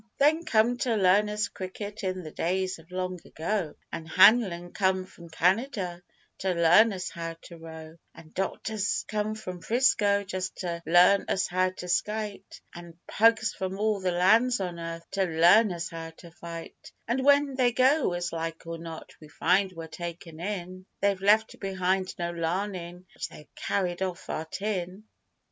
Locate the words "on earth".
14.59-15.05